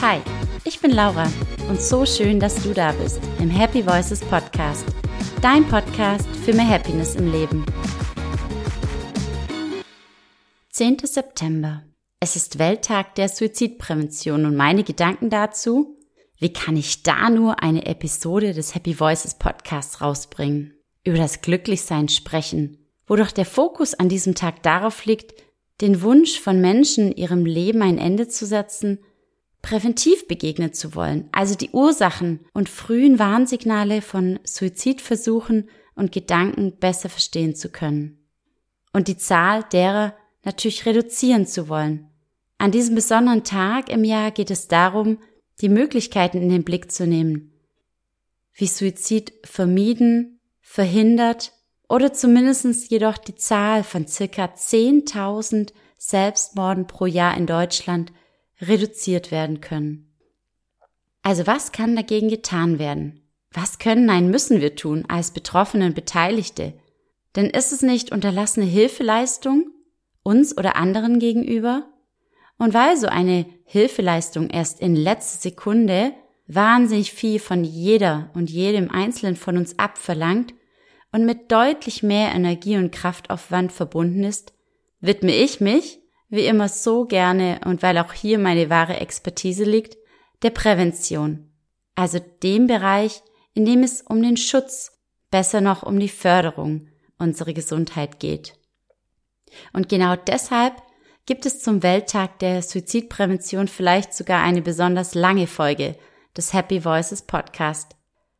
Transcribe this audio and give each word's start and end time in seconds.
Hi, 0.00 0.20
ich 0.62 0.78
bin 0.78 0.92
Laura 0.92 1.28
und 1.68 1.82
so 1.82 2.06
schön, 2.06 2.38
dass 2.38 2.62
du 2.62 2.72
da 2.72 2.92
bist 2.92 3.20
im 3.40 3.50
Happy 3.50 3.84
Voices 3.84 4.20
Podcast, 4.20 4.86
dein 5.42 5.66
Podcast 5.66 6.24
für 6.44 6.52
mehr 6.52 6.68
Happiness 6.68 7.16
im 7.16 7.32
Leben. 7.32 7.66
10. 10.70 10.98
September. 11.02 11.82
Es 12.20 12.36
ist 12.36 12.60
Welttag 12.60 13.16
der 13.16 13.28
Suizidprävention 13.28 14.46
und 14.46 14.54
meine 14.54 14.84
Gedanken 14.84 15.30
dazu, 15.30 15.98
wie 16.36 16.52
kann 16.52 16.76
ich 16.76 17.02
da 17.02 17.28
nur 17.28 17.60
eine 17.60 17.86
Episode 17.86 18.54
des 18.54 18.76
Happy 18.76 19.00
Voices 19.00 19.34
Podcasts 19.34 20.00
rausbringen? 20.00 20.74
Über 21.02 21.18
das 21.18 21.40
Glücklichsein 21.40 22.08
sprechen, 22.08 22.86
wo 23.08 23.16
doch 23.16 23.32
der 23.32 23.46
Fokus 23.46 23.94
an 23.94 24.08
diesem 24.08 24.36
Tag 24.36 24.62
darauf 24.62 25.06
liegt, 25.06 25.34
den 25.80 26.02
Wunsch 26.02 26.38
von 26.38 26.60
Menschen, 26.60 27.10
ihrem 27.10 27.44
Leben 27.44 27.82
ein 27.82 27.98
Ende 27.98 28.28
zu 28.28 28.46
setzen, 28.46 29.00
präventiv 29.62 30.28
begegnen 30.28 30.72
zu 30.72 30.94
wollen, 30.94 31.28
also 31.32 31.54
die 31.54 31.70
Ursachen 31.70 32.40
und 32.52 32.68
frühen 32.68 33.18
Warnsignale 33.18 34.02
von 34.02 34.38
Suizidversuchen 34.44 35.68
und 35.94 36.12
Gedanken 36.12 36.78
besser 36.78 37.08
verstehen 37.08 37.54
zu 37.54 37.70
können. 37.70 38.18
Und 38.92 39.08
die 39.08 39.16
Zahl 39.16 39.64
derer 39.72 40.14
natürlich 40.44 40.86
reduzieren 40.86 41.46
zu 41.46 41.68
wollen. 41.68 42.08
An 42.56 42.70
diesem 42.70 42.94
besonderen 42.94 43.44
Tag 43.44 43.88
im 43.88 44.04
Jahr 44.04 44.30
geht 44.30 44.50
es 44.50 44.68
darum, 44.68 45.18
die 45.60 45.68
Möglichkeiten 45.68 46.40
in 46.40 46.48
den 46.48 46.64
Blick 46.64 46.90
zu 46.90 47.06
nehmen, 47.06 47.52
wie 48.54 48.66
Suizid 48.66 49.32
vermieden, 49.44 50.40
verhindert 50.60 51.52
oder 51.88 52.12
zumindest 52.12 52.90
jedoch 52.90 53.18
die 53.18 53.34
Zahl 53.34 53.82
von 53.82 54.06
circa 54.06 54.46
10.000 54.46 55.72
Selbstmorden 55.96 56.86
pro 56.86 57.06
Jahr 57.06 57.36
in 57.36 57.46
Deutschland 57.46 58.12
reduziert 58.60 59.30
werden 59.30 59.60
können. 59.60 60.12
Also 61.22 61.46
was 61.46 61.72
kann 61.72 61.96
dagegen 61.96 62.28
getan 62.28 62.78
werden? 62.78 63.20
Was 63.52 63.78
können, 63.78 64.06
nein, 64.06 64.30
müssen 64.30 64.60
wir 64.60 64.76
tun 64.76 65.04
als 65.08 65.32
Betroffene 65.32 65.86
und 65.86 65.94
Beteiligte? 65.94 66.74
Denn 67.36 67.46
ist 67.46 67.72
es 67.72 67.82
nicht 67.82 68.12
unterlassene 68.12 68.66
Hilfeleistung 68.66 69.70
uns 70.22 70.56
oder 70.56 70.76
anderen 70.76 71.18
gegenüber? 71.18 71.88
Und 72.58 72.74
weil 72.74 72.96
so 72.96 73.06
eine 73.06 73.46
Hilfeleistung 73.64 74.50
erst 74.50 74.80
in 74.80 74.96
letzter 74.96 75.38
Sekunde 75.38 76.12
wahnsinnig 76.46 77.12
viel 77.12 77.38
von 77.38 77.62
jeder 77.62 78.30
und 78.34 78.50
jedem 78.50 78.90
Einzelnen 78.90 79.36
von 79.36 79.56
uns 79.56 79.78
abverlangt 79.78 80.54
und 81.12 81.24
mit 81.24 81.52
deutlich 81.52 82.02
mehr 82.02 82.34
Energie 82.34 82.76
und 82.76 82.90
Kraftaufwand 82.90 83.70
verbunden 83.70 84.24
ist, 84.24 84.54
widme 85.00 85.34
ich 85.34 85.60
mich, 85.60 86.00
wie 86.28 86.46
immer 86.46 86.68
so 86.68 87.06
gerne 87.06 87.60
und 87.64 87.82
weil 87.82 87.98
auch 87.98 88.12
hier 88.12 88.38
meine 88.38 88.70
wahre 88.70 88.98
Expertise 88.98 89.64
liegt, 89.64 89.96
der 90.42 90.50
Prävention. 90.50 91.50
Also 91.94 92.20
dem 92.42 92.66
Bereich, 92.66 93.22
in 93.54 93.64
dem 93.64 93.82
es 93.82 94.02
um 94.02 94.22
den 94.22 94.36
Schutz, 94.36 94.92
besser 95.30 95.60
noch 95.60 95.82
um 95.82 95.98
die 95.98 96.08
Förderung 96.08 96.88
unserer 97.18 97.52
Gesundheit 97.52 98.20
geht. 98.20 98.54
Und 99.72 99.88
genau 99.88 100.14
deshalb 100.16 100.74
gibt 101.26 101.44
es 101.46 101.60
zum 101.60 101.82
Welttag 101.82 102.38
der 102.38 102.62
Suizidprävention 102.62 103.68
vielleicht 103.68 104.14
sogar 104.14 104.42
eine 104.42 104.62
besonders 104.62 105.14
lange 105.14 105.46
Folge 105.46 105.96
des 106.36 106.52
Happy 106.52 106.84
Voices 106.84 107.22
Podcast. 107.22 107.96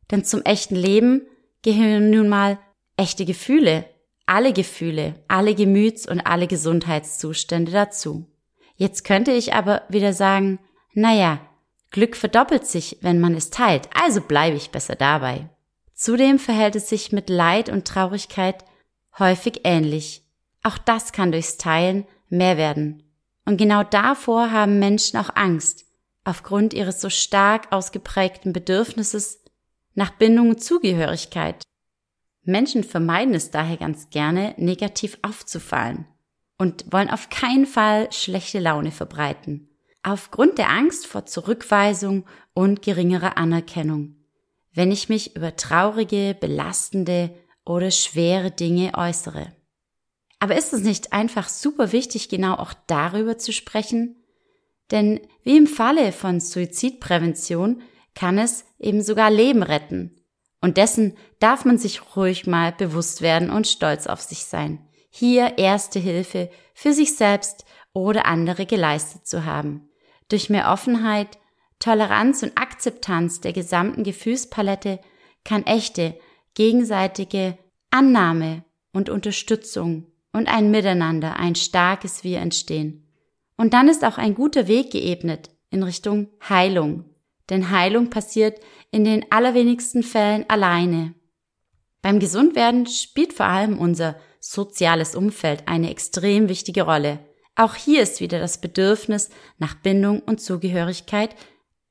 Denn 0.09 0.23
zum 0.23 0.41
echten 0.43 0.75
Leben 0.75 1.27
gehören 1.61 2.09
nun 2.09 2.29
mal 2.29 2.57
echte 2.97 3.25
Gefühle, 3.25 3.85
alle 4.29 4.53
Gefühle, 4.53 5.15
alle 5.27 5.55
Gemüts- 5.55 6.07
und 6.07 6.21
alle 6.21 6.45
Gesundheitszustände 6.45 7.71
dazu. 7.71 8.27
Jetzt 8.75 9.03
könnte 9.03 9.31
ich 9.31 9.55
aber 9.55 9.81
wieder 9.89 10.13
sagen, 10.13 10.59
naja, 10.93 11.39
Glück 11.89 12.15
verdoppelt 12.15 12.67
sich, 12.67 12.99
wenn 13.01 13.19
man 13.19 13.33
es 13.33 13.49
teilt, 13.49 13.89
also 13.99 14.21
bleibe 14.21 14.55
ich 14.55 14.69
besser 14.69 14.95
dabei. 14.95 15.49
Zudem 15.95 16.37
verhält 16.37 16.75
es 16.75 16.89
sich 16.89 17.11
mit 17.11 17.29
Leid 17.29 17.69
und 17.69 17.87
Traurigkeit 17.87 18.63
häufig 19.17 19.61
ähnlich. 19.63 20.23
Auch 20.61 20.77
das 20.77 21.11
kann 21.11 21.31
durchs 21.31 21.57
Teilen 21.57 22.05
mehr 22.29 22.55
werden. 22.55 23.01
Und 23.45 23.57
genau 23.57 23.81
davor 23.83 24.51
haben 24.51 24.77
Menschen 24.77 25.17
auch 25.17 25.31
Angst, 25.35 25.85
aufgrund 26.23 26.75
ihres 26.75 27.01
so 27.01 27.09
stark 27.09 27.71
ausgeprägten 27.71 28.53
Bedürfnisses 28.53 29.43
nach 29.95 30.11
Bindung 30.11 30.49
und 30.51 30.63
Zugehörigkeit. 30.63 31.63
Menschen 32.49 32.83
vermeiden 32.83 33.33
es 33.33 33.51
daher 33.51 33.77
ganz 33.77 34.09
gerne, 34.09 34.53
negativ 34.57 35.17
aufzufallen 35.21 36.05
und 36.57 36.91
wollen 36.91 37.09
auf 37.09 37.29
keinen 37.29 37.65
Fall 37.65 38.11
schlechte 38.11 38.59
Laune 38.59 38.91
verbreiten. 38.91 39.69
Aufgrund 40.03 40.57
der 40.57 40.69
Angst 40.69 41.07
vor 41.07 41.25
Zurückweisung 41.25 42.25
und 42.53 42.81
geringerer 42.81 43.37
Anerkennung. 43.37 44.15
Wenn 44.73 44.91
ich 44.91 45.09
mich 45.09 45.35
über 45.35 45.55
traurige, 45.55 46.35
belastende 46.39 47.31
oder 47.65 47.91
schwere 47.91 48.51
Dinge 48.51 48.93
äußere. 48.95 49.53
Aber 50.39 50.55
ist 50.55 50.73
es 50.73 50.81
nicht 50.81 51.11
einfach 51.11 51.49
super 51.49 51.91
wichtig, 51.91 52.29
genau 52.29 52.55
auch 52.55 52.73
darüber 52.87 53.37
zu 53.37 53.51
sprechen? 53.51 54.15
Denn 54.91 55.19
wie 55.43 55.57
im 55.57 55.67
Falle 55.67 56.11
von 56.11 56.39
Suizidprävention 56.39 57.81
kann 58.15 58.37
es 58.37 58.65
eben 58.79 59.01
sogar 59.01 59.29
Leben 59.29 59.63
retten. 59.63 60.18
Und 60.61 60.77
dessen 60.77 61.15
darf 61.39 61.65
man 61.65 61.77
sich 61.77 62.15
ruhig 62.15 62.47
mal 62.47 62.71
bewusst 62.71 63.21
werden 63.21 63.49
und 63.49 63.67
stolz 63.67 64.07
auf 64.07 64.21
sich 64.21 64.45
sein. 64.45 64.85
Hier 65.09 65.57
erste 65.57 65.99
Hilfe 65.99 66.49
für 66.73 66.93
sich 66.93 67.15
selbst 67.15 67.65
oder 67.93 68.25
andere 68.25 68.65
geleistet 68.65 69.25
zu 69.25 69.45
haben. 69.45 69.89
Durch 70.27 70.49
mehr 70.49 70.71
Offenheit, 70.71 71.39
Toleranz 71.79 72.43
und 72.43 72.57
Akzeptanz 72.57 73.41
der 73.41 73.53
gesamten 73.53 74.03
Gefühlspalette 74.03 74.99
kann 75.43 75.65
echte, 75.65 76.19
gegenseitige 76.53 77.57
Annahme 77.89 78.63
und 78.91 79.09
Unterstützung 79.09 80.07
und 80.33 80.47
ein 80.47 80.71
Miteinander, 80.71 81.37
ein 81.37 81.55
starkes 81.55 82.23
Wir 82.23 82.39
entstehen. 82.39 83.07
Und 83.57 83.73
dann 83.73 83.89
ist 83.89 84.05
auch 84.05 84.17
ein 84.17 84.35
guter 84.35 84.67
Weg 84.67 84.91
geebnet 84.91 85.49
in 85.69 85.83
Richtung 85.83 86.29
Heilung. 86.47 87.05
Denn 87.49 87.71
Heilung 87.71 88.09
passiert 88.09 88.59
in 88.91 89.03
den 89.03 89.31
allerwenigsten 89.31 90.03
Fällen 90.03 90.45
alleine. 90.49 91.15
Beim 92.01 92.19
Gesundwerden 92.19 92.85
spielt 92.85 93.33
vor 93.33 93.47
allem 93.47 93.77
unser 93.77 94.15
soziales 94.39 95.15
Umfeld 95.15 95.67
eine 95.67 95.89
extrem 95.89 96.47
wichtige 96.47 96.83
Rolle. 96.83 97.19
Auch 97.55 97.75
hier 97.75 98.01
ist 98.01 98.21
wieder 98.21 98.39
das 98.39 98.61
Bedürfnis 98.61 99.29
nach 99.57 99.75
Bindung 99.75 100.21
und 100.21 100.39
Zugehörigkeit 100.39 101.35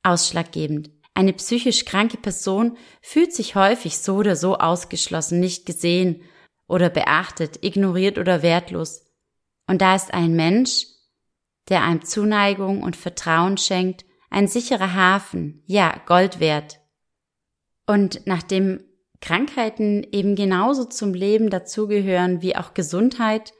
ausschlaggebend. 0.03 0.91
Eine 1.13 1.33
psychisch 1.33 1.85
kranke 1.85 2.17
Person 2.17 2.79
fühlt 3.03 3.35
sich 3.35 3.55
häufig 3.55 3.99
so 3.99 4.17
oder 4.17 4.37
so 4.37 4.57
ausgeschlossen, 4.57 5.41
nicht 5.41 5.67
gesehen 5.67 6.23
oder 6.69 6.89
beachtet, 6.91 7.65
ignoriert 7.65 8.19
oder 8.19 8.43
wertlos. 8.43 9.05
Und 9.67 9.83
da 9.83 9.97
ist 9.97 10.15
ein 10.15 10.35
Mensch, 10.35 10.87
der 11.69 11.83
einem 11.83 12.05
Zuneigung 12.05 12.83
und 12.83 12.97
Vertrauen 12.97 13.59
schenkt, 13.59 14.05
ein 14.31 14.49
sicherer 14.49 14.95
Hafen, 14.95 15.63
ja, 15.67 15.95
Gold 16.07 16.41
wert. 16.41 16.81
Und 17.87 18.27
nachdem 18.27 18.85
Krankheiten 19.21 20.07
eben 20.13 20.37
genauso 20.37 20.85
zum 20.85 21.15
Leben 21.15 21.51
dazugehören 21.51 22.43
wie 22.43 22.57
auch 22.57 22.75
Gesundheit, 22.75 23.53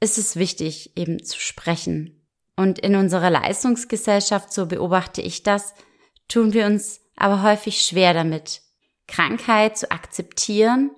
ist 0.00 0.18
es 0.18 0.36
wichtig, 0.36 0.96
eben 0.96 1.22
zu 1.22 1.38
sprechen. 1.38 2.26
Und 2.56 2.78
in 2.78 2.96
unserer 2.96 3.30
Leistungsgesellschaft, 3.30 4.52
so 4.52 4.66
beobachte 4.66 5.22
ich 5.22 5.42
das, 5.42 5.74
tun 6.26 6.52
wir 6.52 6.66
uns 6.66 7.00
aber 7.14 7.42
häufig 7.42 7.82
schwer 7.82 8.14
damit, 8.14 8.62
Krankheit 9.06 9.78
zu 9.78 9.90
akzeptieren 9.90 10.90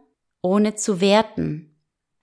ohne 0.43 0.75
zu 0.75 1.01
werten. 1.01 1.75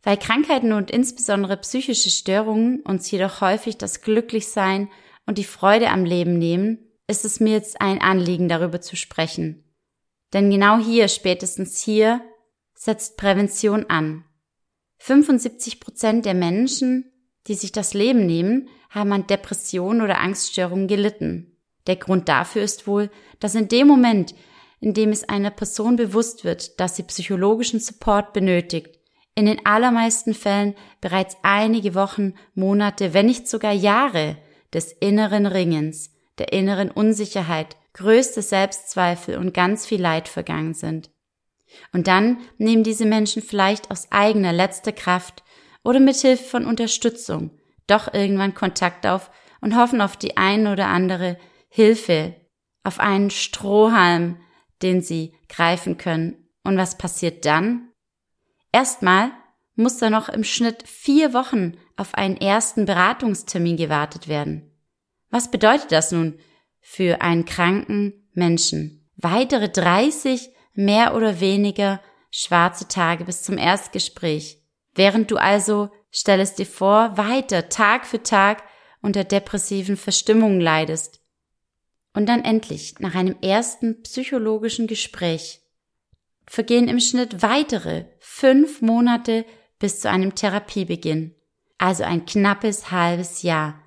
Weil 0.04 0.18
Krankheiten 0.18 0.72
und 0.72 0.90
insbesondere 0.90 1.58
psychische 1.58 2.10
Störungen 2.10 2.82
uns 2.82 3.10
jedoch 3.12 3.42
häufig 3.42 3.78
das 3.78 4.02
Glücklichsein 4.02 4.90
und 5.28 5.38
die 5.38 5.44
Freude 5.44 5.92
am 5.92 6.06
Leben 6.06 6.40
nehmen, 6.40 6.80
ist 7.06 7.26
es 7.26 7.40
mir 7.40 7.54
jetzt 7.54 7.80
ein 7.80 8.02
Anliegen, 8.02 8.50
darüber 8.50 8.82
zu 8.82 8.96
sprechen. 8.96 9.64
Denn 10.34 10.50
genau 10.50 10.78
hier, 10.80 11.08
spätestens 11.08 11.80
hier, 11.82 12.22
setzt 12.74 13.18
Prävention 13.18 13.86
an. 13.90 14.26
75 14.98 15.80
Prozent 15.80 16.26
der 16.26 16.34
Menschen, 16.34 17.12
die 17.48 17.54
sich 17.54 17.72
das 17.72 17.94
Leben 17.94 18.26
nehmen, 18.26 18.68
haben 18.90 19.12
an 19.14 19.28
Depressionen 19.28 20.02
oder 20.02 20.20
Angststörungen 20.20 20.88
gelitten. 20.88 21.58
Der 21.86 21.96
Grund 21.96 22.28
dafür 22.28 22.64
ist 22.64 22.88
wohl, 22.88 23.10
dass 23.40 23.56
in 23.56 23.68
dem 23.68 23.88
Moment, 23.88 24.36
indem 24.80 25.12
es 25.12 25.28
einer 25.28 25.52
Person 25.52 25.96
bewusst 25.96 26.44
wird, 26.44 26.80
dass 26.80 26.96
sie 26.96 27.04
psychologischen 27.04 27.80
Support 27.80 28.34
benötigt, 28.34 28.98
in 29.36 29.46
den 29.46 29.66
allermeisten 29.66 30.34
Fällen 30.34 30.74
bereits 31.00 31.38
einige 31.44 31.96
Wochen, 31.96 32.34
Monate, 32.56 33.14
wenn 33.14 33.28
nicht 33.28 33.48
sogar 33.48 33.72
Jahre 33.72 34.38
des 34.74 34.92
inneren 34.92 35.46
Ringens, 35.46 36.12
der 36.38 36.54
inneren 36.54 36.92
Unsicherheit, 36.92 37.78
größte 37.94 38.42
Selbstzweifel 38.42 39.38
und 39.38 39.54
ganz 39.54 39.86
viel 39.86 40.02
Leid 40.02 40.28
vergangen 40.28 40.74
sind. 40.74 41.10
Und 41.92 42.08
dann 42.08 42.38
nehmen 42.58 42.84
diese 42.84 43.06
Menschen 43.06 43.42
vielleicht 43.42 43.92
aus 43.92 44.12
eigener 44.12 44.54
letzter 44.54 44.92
Kraft 44.92 45.44
oder 45.84 46.00
mit 46.00 46.16
Hilfe 46.16 46.44
von 46.44 46.66
Unterstützung 46.66 47.52
doch 47.88 48.14
irgendwann 48.14 48.54
Kontakt 48.54 49.08
auf 49.08 49.32
und 49.62 49.76
hoffen 49.76 50.02
auf 50.02 50.18
die 50.18 50.38
ein 50.38 50.68
oder 50.68 50.88
andere 50.88 51.38
Hilfe, 51.70 52.36
auf 52.84 53.00
einen 53.00 53.32
Strohhalm, 53.32 54.38
den 54.82 55.02
sie 55.02 55.34
greifen 55.50 55.98
können. 55.98 56.50
Und 56.64 56.78
was 56.78 56.98
passiert 56.98 57.46
dann? 57.46 57.90
Erstmal 58.72 59.32
muss 59.76 59.98
da 59.98 60.10
noch 60.10 60.30
im 60.30 60.44
Schnitt 60.44 60.84
vier 60.88 61.34
Wochen 61.34 61.78
auf 61.98 62.14
einen 62.14 62.38
ersten 62.38 62.86
Beratungstermin 62.86 63.76
gewartet 63.76 64.28
werden. 64.28 64.72
Was 65.30 65.52
bedeutet 65.52 65.92
das 65.92 66.12
nun 66.12 66.40
für 66.80 67.22
einen 67.22 67.46
kranken 67.46 68.30
Menschen? 68.34 69.10
Weitere 69.18 69.70
30 69.70 70.50
mehr 70.74 71.16
oder 71.16 71.40
weniger 71.40 72.00
schwarze 72.30 72.88
Tage 72.88 73.26
bis 73.26 73.42
zum 73.42 73.58
Erstgespräch. 73.58 74.62
Während 74.94 75.32
du 75.32 75.38
also, 75.38 75.90
stell 76.12 76.40
es 76.40 76.54
dir 76.54 76.66
vor, 76.66 77.18
weiter 77.18 77.70
Tag 77.70 78.06
für 78.06 78.24
Tag 78.24 78.64
unter 79.02 79.24
depressiven 79.24 79.98
Verstimmungen 79.98 80.62
leidest. 80.62 81.22
Und 82.14 82.28
dann 82.28 82.44
endlich, 82.44 82.96
nach 83.00 83.16
einem 83.16 83.36
ersten 83.42 84.02
psychologischen 84.04 84.88
Gespräch, 84.88 85.62
vergehen 86.48 86.88
im 86.88 87.00
Schnitt 87.00 87.42
weitere 87.42 88.06
fünf 88.20 88.82
Monate 88.82 89.46
bis 89.80 90.00
zu 90.00 90.10
einem 90.10 90.34
Therapiebeginn. 90.34 91.37
Also 91.78 92.04
ein 92.04 92.26
knappes 92.26 92.92
halbes 92.92 93.44
Jahr, 93.44 93.80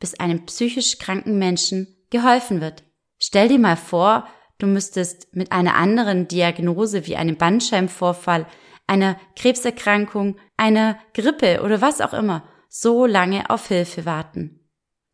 bis 0.00 0.18
einem 0.18 0.46
psychisch 0.46 0.98
kranken 0.98 1.38
Menschen 1.38 1.96
geholfen 2.10 2.60
wird. 2.60 2.84
Stell 3.18 3.48
dir 3.48 3.58
mal 3.58 3.76
vor, 3.76 4.26
du 4.58 4.66
müsstest 4.66 5.34
mit 5.34 5.52
einer 5.52 5.74
anderen 5.74 6.28
Diagnose 6.28 7.06
wie 7.06 7.16
einem 7.16 7.36
Bandscheibenvorfall, 7.36 8.46
einer 8.86 9.18
Krebserkrankung, 9.36 10.36
einer 10.56 10.98
Grippe 11.14 11.62
oder 11.62 11.80
was 11.80 12.00
auch 12.00 12.12
immer 12.12 12.48
so 12.68 13.06
lange 13.06 13.50
auf 13.50 13.68
Hilfe 13.68 14.04
warten. 14.04 14.60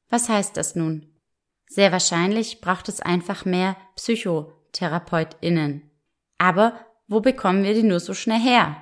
Was 0.09 0.29
heißt 0.29 0.57
das 0.57 0.75
nun? 0.75 1.11
Sehr 1.67 1.93
wahrscheinlich 1.93 2.61
braucht 2.61 2.89
es 2.89 3.01
einfach 3.01 3.45
mehr 3.45 3.77
PsychotherapeutInnen. 3.97 5.91
Aber 6.39 6.79
wo 7.07 7.21
bekommen 7.21 7.65
wir 7.65 7.75
die 7.75 7.83
nur 7.83 8.01
so 8.01 8.15
schnell 8.15 8.41
her? 8.41 8.77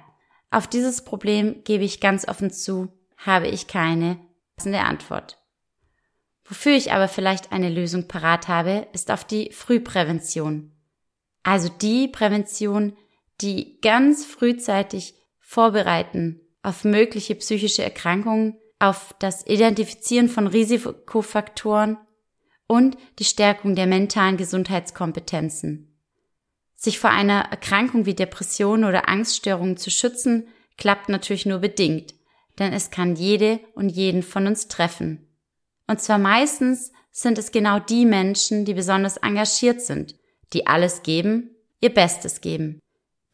Auf 0.51 0.67
dieses 0.67 1.05
Problem 1.05 1.65
gebe 1.65 1.85
ich 1.85 2.01
ganz 2.01 2.29
offen 2.29 2.51
zu, 2.51 2.89
habe 3.25 3.49
ich 3.49 3.67
keine 3.67 4.19
passende 4.57 4.81
Antwort. 4.81 5.39
Wofür 6.45 6.77
ich 6.77 6.93
aber 6.93 7.09
vielleicht 7.09 7.53
eine 7.53 7.71
Lösung 7.71 8.09
parat 8.09 8.49
habe, 8.49 8.87
ist 8.93 9.11
auf 9.11 9.25
die 9.25 9.51
Frühprävention. 9.53 10.73
Also 11.43 11.69
die 11.69 12.09
Prävention, 12.09 12.97
die 13.41 13.81
ganz 13.81 14.25
frühzeitig 14.25 15.15
vorbereiten 15.41 16.41
auf 16.63 16.85
mögliche 16.85 17.35
psychische 17.35 17.83
Erkrankungen, 17.83 18.57
auf 18.79 19.15
das 19.19 19.47
Identifizieren 19.47 20.29
von 20.29 20.47
Risikofaktoren 20.47 21.99
und 22.67 22.97
die 23.19 23.25
Stärkung 23.25 23.75
der 23.75 23.87
mentalen 23.87 24.37
Gesundheitskompetenzen. 24.37 25.97
Sich 26.75 26.99
vor 26.99 27.11
einer 27.11 27.43
Erkrankung 27.51 28.07
wie 28.07 28.15
Depression 28.15 28.85
oder 28.85 29.09
Angststörungen 29.09 29.77
zu 29.77 29.91
schützen, 29.91 30.49
klappt 30.79 31.09
natürlich 31.09 31.47
nur 31.47 31.59
bedingt, 31.59 32.15
denn 32.59 32.73
es 32.73 32.91
kann 32.91 33.17
jede 33.17 33.61
und 33.75 33.89
jeden 33.89 34.23
von 34.23 34.47
uns 34.47 34.69
treffen. 34.69 35.27
Und 35.87 36.01
zwar 36.01 36.19
meistens 36.19 36.93
sind 37.11 37.39
es 37.39 37.53
genau 37.53 37.79
die 37.79 38.07
Menschen, 38.07 38.65
die 38.65 38.75
besonders 38.75 39.17
engagiert 39.19 39.81
sind, 39.81 40.15
die 40.53 40.67
alles 40.67 41.03
geben, 41.03 41.51
ihr 41.81 41.93
Bestes 41.93 42.41
geben, 42.41 42.81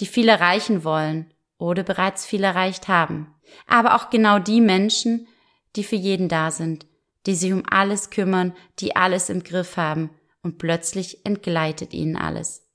die 0.01 0.07
viel 0.07 0.29
erreichen 0.29 0.85
wollen 0.85 1.33
oder 1.59 1.83
bereits 1.83 2.27
viel 2.27 2.45
erreicht 2.45 2.89
haben. 2.89 3.35
Aber 3.67 3.95
auch 3.95 4.11
genau 4.11 4.39
die 4.39 4.61
Menschen, 4.61 5.27
die 5.77 5.85
für 5.85 5.97
jeden 5.97 6.29
da 6.29 6.51
sind, 6.51 6.87
die 7.27 7.35
sich 7.35 7.53
um 7.53 7.63
alles 7.69 8.11
kümmern, 8.11 8.55
die 8.79 8.97
alles 8.97 9.31
im 9.31 9.43
Griff 9.43 9.77
haben 9.77 10.11
und 10.43 10.59
plötzlich 10.59 11.25
entgleitet 11.27 11.93
ihnen 11.93 12.17
alles. 12.17 12.67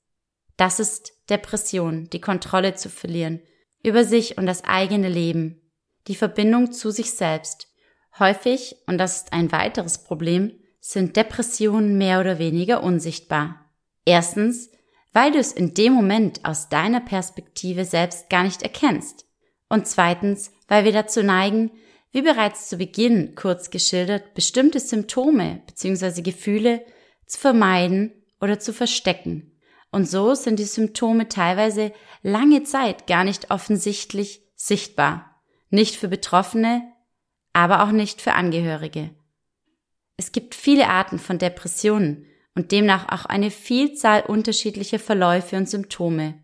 Das 0.56 0.78
ist 0.78 1.12
Depression, 1.28 2.08
die 2.10 2.20
Kontrolle 2.20 2.74
zu 2.74 2.88
verlieren 2.88 3.40
über 3.82 4.04
sich 4.04 4.38
und 4.38 4.46
das 4.46 4.64
eigene 4.64 5.08
Leben, 5.08 5.60
die 6.06 6.14
Verbindung 6.14 6.72
zu 6.72 6.90
sich 6.90 7.12
selbst. 7.12 7.68
Häufig, 8.18 8.76
und 8.86 8.98
das 8.98 9.16
ist 9.16 9.32
ein 9.32 9.52
weiteres 9.52 10.04
Problem, 10.04 10.52
sind 10.80 11.16
Depressionen 11.16 11.96
mehr 11.96 12.20
oder 12.20 12.38
weniger 12.38 12.82
unsichtbar. 12.82 13.70
Erstens, 14.04 14.70
weil 15.12 15.32
du 15.32 15.38
es 15.38 15.52
in 15.52 15.74
dem 15.74 15.94
Moment 15.94 16.44
aus 16.44 16.68
deiner 16.68 17.00
Perspektive 17.00 17.84
selbst 17.84 18.28
gar 18.28 18.42
nicht 18.42 18.62
erkennst. 18.62 19.24
Und 19.68 19.86
zweitens, 19.86 20.52
weil 20.68 20.84
wir 20.84 20.92
dazu 20.92 21.22
neigen, 21.22 21.70
wie 22.12 22.22
bereits 22.22 22.68
zu 22.68 22.76
Beginn 22.76 23.34
kurz 23.34 23.70
geschildert, 23.70 24.34
bestimmte 24.34 24.78
Symptome 24.78 25.62
bzw. 25.66 26.22
Gefühle 26.22 26.84
zu 27.26 27.38
vermeiden 27.38 28.12
oder 28.40 28.58
zu 28.58 28.72
verstecken. 28.72 29.58
Und 29.90 30.08
so 30.08 30.34
sind 30.34 30.58
die 30.58 30.64
Symptome 30.64 31.28
teilweise 31.28 31.92
lange 32.22 32.62
Zeit 32.64 33.06
gar 33.06 33.24
nicht 33.24 33.50
offensichtlich 33.50 34.42
sichtbar. 34.54 35.33
Nicht 35.74 35.96
für 35.96 36.06
Betroffene, 36.06 36.84
aber 37.52 37.82
auch 37.82 37.90
nicht 37.90 38.22
für 38.22 38.34
Angehörige. 38.34 39.10
Es 40.16 40.30
gibt 40.30 40.54
viele 40.54 40.86
Arten 40.86 41.18
von 41.18 41.38
Depressionen 41.38 42.26
und 42.54 42.70
demnach 42.70 43.08
auch 43.08 43.24
eine 43.24 43.50
Vielzahl 43.50 44.22
unterschiedlicher 44.22 45.00
Verläufe 45.00 45.56
und 45.56 45.68
Symptome. 45.68 46.40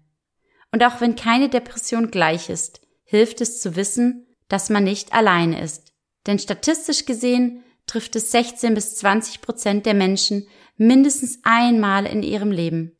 Und 0.72 0.82
auch 0.82 1.00
wenn 1.00 1.14
keine 1.14 1.48
Depression 1.48 2.10
gleich 2.10 2.50
ist, 2.50 2.80
hilft 3.04 3.40
es 3.40 3.60
zu 3.60 3.76
wissen, 3.76 4.26
dass 4.48 4.68
man 4.68 4.82
nicht 4.82 5.12
alleine 5.12 5.62
ist. 5.62 5.92
Denn 6.26 6.40
statistisch 6.40 7.06
gesehen 7.06 7.62
trifft 7.86 8.16
es 8.16 8.32
16 8.32 8.74
bis 8.74 8.96
20 8.96 9.42
Prozent 9.42 9.86
der 9.86 9.94
Menschen 9.94 10.48
mindestens 10.76 11.38
einmal 11.44 12.04
in 12.04 12.24
ihrem 12.24 12.50
Leben. 12.50 12.98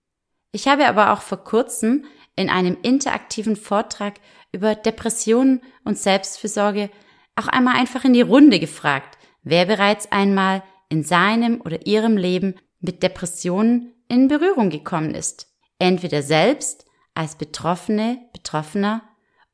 Ich 0.53 0.69
habe 0.69 0.87
aber 0.87 1.13
auch 1.13 1.23
vor 1.23 1.43
kurzem 1.43 2.05
in 2.37 2.51
einem 2.51 2.77
interaktiven 2.83 3.57
Vortrag 3.57 4.21
über 4.53 4.75
Depressionen 4.75 5.63
und 5.85 5.99
Selbstfürsorge 5.99 6.91
auch 7.37 7.49
einmal 7.49 7.77
einfach 7.77 8.05
in 8.05 8.13
die 8.13 8.21
Runde 8.21 8.61
gefragt, 8.61 9.19
wer 9.43 9.67
bereits 9.67 10.11
einmal 10.13 10.63
in 10.89 11.03
seinem 11.03 11.61
oder 11.61 11.87
ihrem 11.87 12.17
Leben 12.17 12.55
mit 12.81 13.03
Depressionen 13.03 13.95
in 14.09 14.29
Berührung 14.29 14.71
gekommen 14.71 15.15
ist. 15.15 15.47
Entweder 15.79 16.23
selbst 16.23 16.85
als 17.15 17.37
Betroffene, 17.37 18.19
Betroffener 18.33 19.03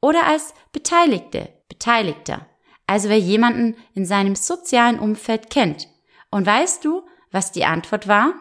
oder 0.00 0.26
als 0.26 0.54
Beteiligte, 0.72 1.48
Beteiligter. 1.68 2.46
Also 2.86 3.08
wer 3.08 3.18
jemanden 3.18 3.76
in 3.94 4.06
seinem 4.06 4.34
sozialen 4.34 4.98
Umfeld 4.98 5.50
kennt. 5.50 5.88
Und 6.30 6.46
weißt 6.46 6.84
du, 6.84 7.02
was 7.30 7.52
die 7.52 7.64
Antwort 7.64 8.08
war? 8.08 8.34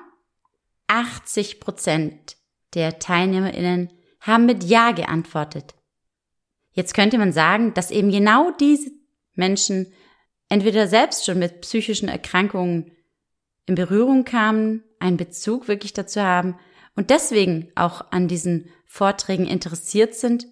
80 0.87 1.59
Prozent 1.59 2.37
der 2.75 2.99
TeilnehmerInnen 2.99 3.91
haben 4.21 4.45
mit 4.45 4.63
Ja 4.63 4.91
geantwortet. 4.91 5.73
Jetzt 6.75 6.93
könnte 6.93 7.17
man 7.17 7.31
sagen, 7.31 7.73
dass 7.73 7.89
eben 7.89 8.11
genau 8.11 8.51
diese 8.51 8.91
Menschen 9.33 9.93
entweder 10.49 10.87
selbst 10.87 11.25
schon 11.25 11.39
mit 11.39 11.61
psychischen 11.61 12.09
Erkrankungen 12.09 12.91
in 13.65 13.75
Berührung 13.75 14.25
kamen, 14.25 14.83
einen 14.99 15.17
Bezug 15.17 15.69
wirklich 15.69 15.93
dazu 15.93 16.21
haben 16.21 16.59
und 16.95 17.09
deswegen 17.09 17.71
auch 17.75 18.11
an 18.11 18.27
diesen 18.27 18.69
Vorträgen 18.85 19.47
interessiert 19.47 20.15
sind. 20.15 20.47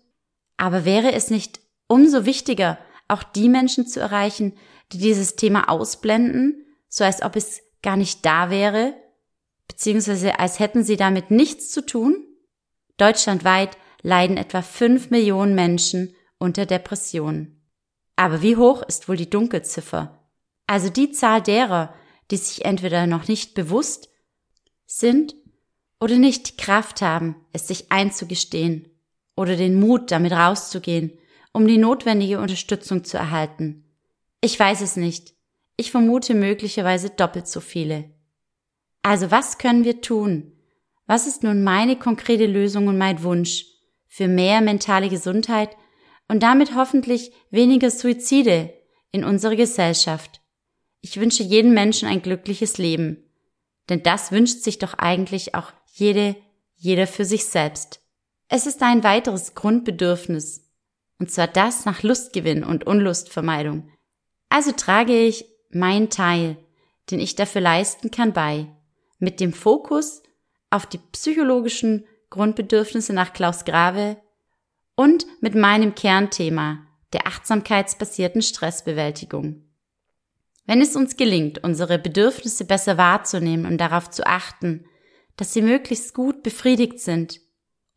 Aber 0.56 0.86
wäre 0.86 1.12
es 1.12 1.30
nicht 1.30 1.60
umso 1.88 2.26
wichtiger, 2.26 2.80
auch 3.10 3.24
die 3.24 3.50
Menschen 3.50 3.86
zu 3.86 4.00
erreichen, 4.00 4.54
die 4.94 5.00
dieses 5.00 5.36
Thema 5.36 5.70
ausblenden, 5.70 6.66
so 6.88 7.04
als 7.04 7.22
ob 7.22 7.36
es 7.36 7.62
gar 7.82 7.98
nicht 7.98 8.26
da 8.26 8.50
wäre, 8.50 8.96
beziehungsweise 9.68 10.40
als 10.40 10.60
hätten 10.60 10.84
sie 10.84 10.96
damit 10.96 11.32
nichts 11.32 11.70
zu 11.70 11.86
tun? 11.86 12.16
Deutschlandweit 12.98 13.78
leiden 14.04 14.38
etwa 14.38 14.62
fünf 14.62 15.10
Millionen 15.10 15.56
Menschen 15.56 16.14
unter 16.38 16.66
Depressionen. 16.66 17.62
Aber 18.16 18.42
wie 18.42 18.58
hoch 18.58 18.84
ist 18.84 19.10
wohl 19.10 19.18
die 19.18 19.30
Dunkelziffer? 19.30 20.20
Also 20.68 20.90
die 20.90 21.12
Zahl 21.12 21.42
derer, 21.42 21.94
die 22.30 22.38
sich 22.38 22.66
entweder 22.66 23.08
noch 23.08 23.28
nicht 23.28 23.56
bewusst 23.56 24.10
sind 24.86 25.36
oder 26.00 26.18
nicht 26.18 26.52
die 26.52 26.58
Kraft 26.58 27.02
haben, 27.02 27.36
es 27.54 27.68
sich 27.68 27.92
einzugestehen 27.92 28.90
oder 29.36 29.56
den 29.56 29.80
Mut, 29.80 30.12
damit 30.12 30.34
rauszugehen, 30.34 31.18
um 31.54 31.68
die 31.68 31.78
notwendige 31.78 32.40
Unterstützung 32.40 33.04
zu 33.04 33.18
erhalten. 33.18 33.86
Ich 34.42 34.60
weiß 34.60 34.82
es 34.82 34.96
nicht. 34.96 35.34
Ich 35.78 35.92
vermute 35.92 36.34
möglicherweise 36.34 37.10
doppelt 37.10 37.48
so 37.48 37.60
viele. 37.62 38.12
Also 39.02 39.32
was 39.32 39.58
können 39.58 39.86
wir 39.86 40.02
tun? 40.02 40.54
Was 41.08 41.28
ist 41.28 41.44
nun 41.44 41.64
meine 41.64 41.98
konkrete 41.98 42.46
Lösung 42.46 42.88
und 42.88 42.98
mein 42.98 43.24
Wunsch 43.24 43.66
für 44.14 44.28
mehr 44.28 44.62
mentale 44.62 45.10
Gesundheit 45.10 45.76
und 46.28 46.44
damit 46.44 46.76
hoffentlich 46.76 47.32
weniger 47.50 47.90
Suizide 47.90 48.72
in 49.12 49.24
unserer 49.24 49.56
Gesellschaft? 49.56 50.40
Ich 51.02 51.20
wünsche 51.20 51.42
jedem 51.42 51.74
Menschen 51.74 52.08
ein 52.08 52.22
glückliches 52.22 52.78
Leben. 52.78 53.24
Denn 53.90 54.04
das 54.04 54.32
wünscht 54.32 54.60
sich 54.60 54.78
doch 54.78 54.94
eigentlich 54.94 55.56
auch 55.56 55.72
jede, 55.94 56.36
jeder 56.76 57.08
für 57.08 57.26
sich 57.26 57.46
selbst. 57.46 58.02
Es 58.50 58.68
ist 58.68 58.84
ein 58.84 59.04
weiteres 59.04 59.56
Grundbedürfnis. 59.56 60.62
Und 61.18 61.32
zwar 61.32 61.48
das 61.48 61.86
nach 61.86 62.04
Lustgewinn 62.04 62.64
und 62.64 62.86
Unlustvermeidung. 62.86 63.90
Also 64.48 64.74
trage 64.74 65.18
ich 65.18 65.46
meinen 65.72 66.12
Teil, 66.12 66.58
den 67.10 67.20
ich 67.20 67.34
dafür 67.34 67.62
leisten 67.62 68.12
kann, 68.12 68.32
bei. 68.32 68.68
mit 69.18 69.40
dem 69.40 69.54
Fokus 69.54 70.22
auf 70.70 70.86
die 70.86 71.00
psychologischen 71.14 72.06
Grundbedürfnisse 72.34 73.14
nach 73.14 73.32
Klaus 73.34 73.64
Grave 73.64 74.18
und 74.96 75.28
mit 75.40 75.54
meinem 75.54 75.94
Kernthema 75.94 76.80
der 77.14 77.28
achtsamkeitsbasierten 77.28 78.42
Stressbewältigung. 78.42 79.64
Wenn 80.66 80.82
es 80.82 80.96
uns 80.96 81.16
gelingt, 81.16 81.64
unsere 81.64 82.00
Bedürfnisse 82.00 82.66
besser 82.66 82.98
wahrzunehmen 82.98 83.68
und 83.68 83.78
darauf 83.78 84.10
zu 84.10 84.26
achten, 84.26 84.86
dass 85.36 85.54
sie 85.54 85.62
möglichst 85.62 86.16
gut 86.16 86.42
befriedigt 86.42 87.00
sind, 87.00 87.40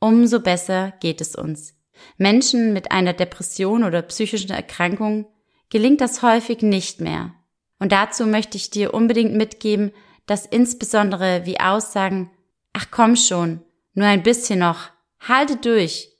umso 0.01 0.41
besser 0.41 0.93
geht 1.01 1.23
es 1.23 1.35
uns. 1.35 1.75
Menschen 2.19 2.75
mit 2.75 2.93
einer 2.93 3.15
Depression 3.15 3.85
oder 3.85 4.03
psychischen 4.03 4.51
Erkrankung 4.51 5.27
gelingt 5.71 6.03
das 6.03 6.21
häufig 6.21 6.61
nicht 6.61 7.01
mehr. 7.01 7.33
Und 7.79 7.91
dazu 7.91 8.27
möchte 8.27 8.59
ich 8.59 8.69
dir 8.69 8.93
unbedingt 8.93 9.35
mitgeben, 9.35 9.93
dass 10.27 10.45
insbesondere 10.45 11.47
wie 11.47 11.59
Aussagen, 11.59 12.31
ach 12.75 12.89
komm 12.91 13.17
schon, 13.17 13.63
nur 13.97 14.07
ein 14.07 14.23
bisschen 14.23 14.61
noch, 14.61 14.91
halte 15.21 15.57
durch, 15.57 16.11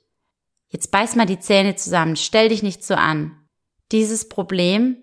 jetzt 0.67 0.91
beiß 0.91 1.15
mal 1.15 1.27
die 1.27 1.39
Zähne 1.39 1.75
zusammen, 1.75 2.15
stell 2.15 2.49
dich 2.49 2.63
nicht 2.63 2.83
so 2.83 2.95
an, 2.95 3.47
dieses 3.91 4.27
Problem 4.27 4.97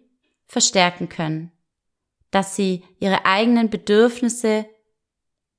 verstärken 0.47 1.09
können, 1.09 1.52
dass 2.31 2.57
sie 2.57 2.85
ihre 2.99 3.25
eigenen 3.25 3.71
Bedürfnisse 3.71 4.66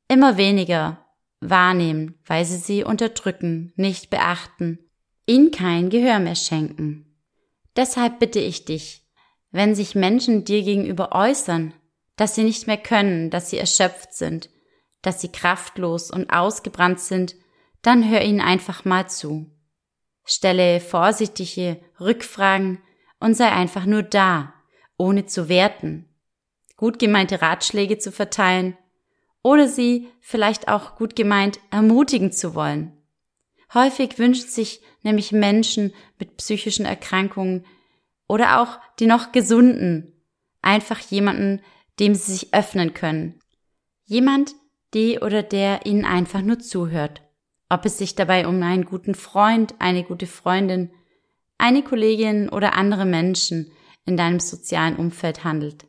immer 0.10 0.38
weniger 0.38 1.05
wahrnehmen, 1.39 2.19
weil 2.25 2.43
sie 2.43 2.57
sie 2.57 2.84
unterdrücken, 2.84 3.72
nicht 3.77 4.10
beachten, 4.10 4.79
ihnen 5.25 5.51
kein 5.51 5.89
Gehör 5.89 6.19
mehr 6.19 6.36
schenken. 6.36 7.17
Deshalb 7.77 8.19
bitte 8.19 8.39
ich 8.39 8.65
dich, 8.65 9.07
wenn 9.51 9.74
sich 9.74 9.95
Menschen 9.95 10.43
dir 10.43 10.63
gegenüber 10.63 11.13
äußern, 11.13 11.74
dass 12.17 12.36
sie 12.36 12.43
nicht 12.43 12.67
mehr 12.67 12.77
können, 12.77 13.29
dass 13.29 13.50
sie 13.50 13.57
erschöpft 13.57 14.13
sind, 14.13 14.50
dass 15.05 15.21
sie 15.21 15.31
kraftlos 15.31 16.12
und 16.12 16.31
ausgebrannt 16.31 17.00
sind, 17.00 17.35
dann 17.81 18.09
hör 18.09 18.21
ihnen 18.21 18.41
einfach 18.41 18.85
mal 18.85 19.07
zu. 19.09 19.51
Stelle 20.24 20.79
vorsichtige 20.79 21.79
Rückfragen 22.00 22.79
und 23.19 23.35
sei 23.35 23.51
einfach 23.51 23.85
nur 23.85 24.03
da, 24.03 24.53
ohne 24.97 25.25
zu 25.25 25.50
werten, 25.50 26.09
gut 26.77 26.97
gemeinte 26.97 27.41
Ratschläge 27.41 27.97
zu 27.97 28.12
verteilen 28.12 28.77
oder 29.43 29.67
sie 29.67 30.07
vielleicht 30.21 30.67
auch 30.67 30.95
gut 30.95 31.15
gemeint 31.15 31.59
ermutigen 31.69 32.31
zu 32.31 32.55
wollen. 32.55 32.97
Häufig 33.74 34.17
wünschen 34.17 34.47
sich 34.47 34.81
nämlich 35.03 35.31
Menschen 35.31 35.93
mit 36.17 36.38
psychischen 36.38 36.85
Erkrankungen 36.85 37.65
oder 38.27 38.62
auch 38.62 38.79
die 39.00 39.05
noch 39.05 39.31
gesunden 39.31 40.12
einfach 40.65 41.00
jemanden, 41.00 41.62
dem 42.00 42.15
sie 42.15 42.33
sich 42.33 42.53
öffnen 42.53 42.93
können. 42.93 43.39
Jemand, 44.03 44.55
die 44.95 45.19
oder 45.19 45.43
der 45.43 45.85
ihnen 45.85 46.05
einfach 46.05 46.41
nur 46.41 46.57
zuhört. 46.57 47.21
Ob 47.69 47.85
es 47.85 47.97
sich 47.97 48.15
dabei 48.15 48.47
um 48.47 48.63
einen 48.63 48.85
guten 48.85 49.13
Freund, 49.13 49.75
eine 49.79 50.03
gute 50.03 50.25
Freundin, 50.25 50.91
eine 51.57 51.83
Kollegin 51.83 52.49
oder 52.49 52.73
andere 52.73 53.05
Menschen 53.05 53.71
in 54.05 54.17
deinem 54.17 54.39
sozialen 54.39 54.95
Umfeld 54.95 55.43
handelt. 55.43 55.85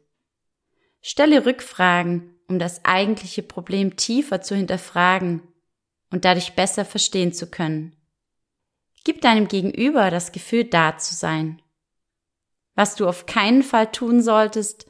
Stelle 1.01 1.47
Rückfragen, 1.47 2.35
um 2.49 2.59
das 2.59 2.85
eigentliche 2.85 3.43
Problem 3.43 3.97
tiefer 3.97 4.41
zu 4.41 4.57
hinterfragen 4.57 5.43
und 6.11 6.25
dadurch 6.25 6.55
besser 6.55 6.85
verstehen 6.85 7.33
zu 7.33 7.49
können. 7.49 7.95
Gib 9.05 9.21
deinem 9.21 9.47
Gegenüber 9.47 10.11
das 10.11 10.33
Gefühl, 10.33 10.65
da 10.65 10.99
zu 10.99 11.15
sein. 11.15 11.63
Was 12.75 12.97
du 12.97 13.07
auf 13.07 13.27
keinen 13.27 13.63
Fall 13.63 13.93
tun 13.93 14.21
solltest, 14.21 14.87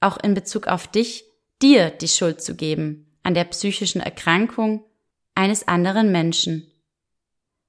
auch 0.00 0.18
in 0.18 0.34
Bezug 0.34 0.66
auf 0.66 0.86
dich, 0.86 1.24
dir 1.62 1.90
die 1.90 2.08
Schuld 2.08 2.42
zu 2.42 2.56
geben 2.56 3.03
an 3.24 3.34
der 3.34 3.44
psychischen 3.44 4.00
Erkrankung 4.00 4.84
eines 5.34 5.66
anderen 5.66 6.12
Menschen. 6.12 6.70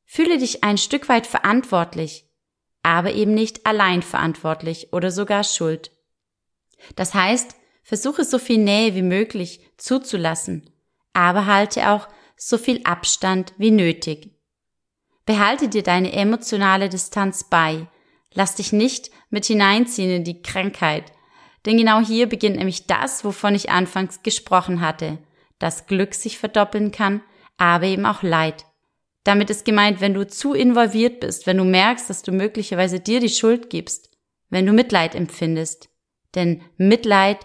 Fühle 0.06 0.38
dich 0.38 0.64
ein 0.64 0.78
Stück 0.78 1.10
weit 1.10 1.26
verantwortlich, 1.26 2.26
aber 2.84 3.14
eben 3.14 3.34
nicht 3.34 3.66
allein 3.66 4.04
verantwortlich 4.04 4.94
oder 4.94 5.10
sogar 5.10 5.44
schuld. 5.44 5.92
Das 6.96 7.16
heißt, 7.16 7.56
versuche 7.84 8.24
so 8.24 8.38
viel 8.38 8.60
Nähe 8.60 8.94
wie 8.94 9.02
möglich 9.02 9.62
zuzulassen, 9.78 10.70
aber 11.14 11.48
halte 11.48 11.90
auch 11.90 12.08
so 12.38 12.58
viel 12.58 12.82
Abstand 12.84 13.54
wie 13.58 13.72
nötig. 13.72 14.32
Behalte 15.26 15.70
dir 15.70 15.82
deine 15.82 16.14
emotionale 16.14 16.90
Distanz 16.90 17.46
bei, 17.46 17.88
lass 18.34 18.56
dich 18.56 18.74
nicht 18.74 19.10
mit 19.30 19.46
hineinziehen 19.46 20.12
in 20.12 20.24
die 20.24 20.44
Krankheit, 20.44 21.12
denn 21.66 21.78
genau 21.78 22.00
hier 22.00 22.30
beginnt 22.30 22.58
nämlich 22.58 22.86
das, 22.86 23.24
wovon 23.24 23.56
ich 23.56 23.72
anfangs 23.72 24.22
gesprochen 24.22 24.82
hatte, 24.82 25.18
dass 25.60 25.88
Glück 25.88 26.14
sich 26.14 26.38
verdoppeln 26.38 26.92
kann, 26.92 27.22
aber 27.58 27.86
eben 27.86 28.06
auch 28.06 28.24
Leid. 28.24 28.66
Damit 29.24 29.50
ist 29.50 29.66
gemeint, 29.66 30.02
wenn 30.02 30.14
du 30.14 30.28
zu 30.28 30.54
involviert 30.54 31.20
bist, 31.20 31.48
wenn 31.48 31.58
du 31.58 31.64
merkst, 31.64 32.10
dass 32.10 32.22
du 32.22 32.32
möglicherweise 32.32 33.00
dir 33.00 33.20
die 33.20 33.30
Schuld 33.30 33.70
gibst, 33.70 34.12
wenn 34.50 34.66
du 34.66 34.74
Mitleid 34.74 35.16
empfindest. 35.16 35.90
Denn 36.36 36.62
Mitleid 36.78 37.40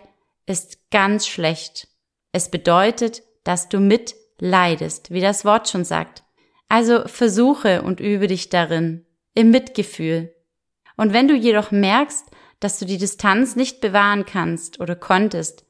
ist 0.46 0.90
ganz 0.90 1.26
schlecht. 1.26 1.88
Es 2.32 2.50
bedeutet, 2.50 3.22
dass 3.44 3.68
du 3.68 3.80
mitleidest, 3.80 5.10
wie 5.10 5.20
das 5.20 5.44
Wort 5.44 5.68
schon 5.68 5.84
sagt. 5.84 6.22
Also 6.68 7.06
versuche 7.06 7.82
und 7.82 7.98
übe 7.98 8.26
dich 8.26 8.48
darin, 8.48 9.06
im 9.34 9.50
Mitgefühl. 9.50 10.34
Und 10.96 11.12
wenn 11.12 11.28
du 11.28 11.34
jedoch 11.34 11.70
merkst, 11.70 12.26
dass 12.60 12.78
du 12.78 12.84
die 12.84 12.98
Distanz 12.98 13.56
nicht 13.56 13.80
bewahren 13.80 14.26
kannst 14.26 14.80
oder 14.80 14.94
konntest, 14.94 15.64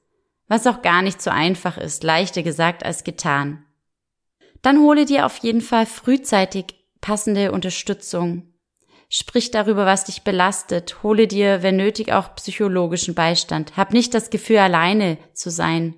was 0.50 0.66
auch 0.66 0.82
gar 0.82 1.00
nicht 1.00 1.22
so 1.22 1.30
einfach 1.30 1.78
ist, 1.78 2.02
leichter 2.02 2.42
gesagt 2.42 2.84
als 2.84 3.04
getan. 3.04 3.64
Dann 4.62 4.80
hole 4.80 5.04
dir 5.04 5.24
auf 5.24 5.36
jeden 5.38 5.60
Fall 5.60 5.86
frühzeitig 5.86 6.74
passende 7.00 7.52
Unterstützung. 7.52 8.52
Sprich 9.08 9.52
darüber, 9.52 9.86
was 9.86 10.04
dich 10.04 10.22
belastet. 10.22 11.04
Hole 11.04 11.28
dir, 11.28 11.62
wenn 11.62 11.76
nötig, 11.76 12.12
auch 12.12 12.34
psychologischen 12.34 13.14
Beistand. 13.14 13.76
Hab 13.76 13.92
nicht 13.92 14.12
das 14.12 14.30
Gefühl, 14.30 14.58
alleine 14.58 15.18
zu 15.32 15.50
sein 15.50 15.94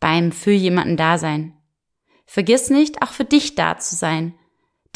beim 0.00 0.32
für 0.32 0.50
jemanden 0.50 0.96
da 0.96 1.16
sein. 1.16 1.56
Vergiss 2.26 2.70
nicht, 2.70 3.02
auch 3.02 3.12
für 3.12 3.24
dich 3.24 3.54
da 3.54 3.78
zu 3.78 3.94
sein. 3.94 4.34